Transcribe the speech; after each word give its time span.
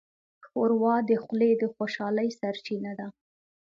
ښوروا 0.47 0.95
د 1.09 1.11
خولې 1.23 1.51
د 1.61 1.63
خوشحالۍ 1.75 2.29
سرچینه 2.39 2.91
ده. 2.99 3.07